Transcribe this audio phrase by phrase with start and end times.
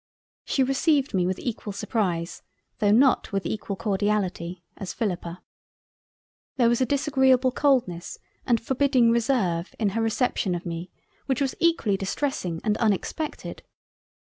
[0.45, 2.41] She received me with equal surprise
[2.79, 5.43] though not with equal Cordiality, as Philippa.
[6.57, 10.89] There was a disagreable coldness and Forbidding Reserve in her reception of me
[11.27, 13.61] which was equally distressing and Unexpected.